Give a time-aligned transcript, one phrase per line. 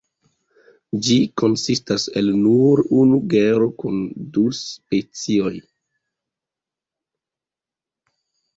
[1.07, 4.01] Ĝi konsistas el nur unu genro kun
[4.39, 5.55] du specioj.